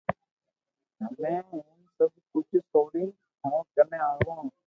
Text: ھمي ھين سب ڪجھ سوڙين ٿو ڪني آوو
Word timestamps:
ھمي 1.01 1.33
ھين 1.49 1.79
سب 1.97 2.09
ڪجھ 2.31 2.55
سوڙين 2.71 3.09
ٿو 3.39 3.51
ڪني 3.77 3.99
آوو 4.09 4.35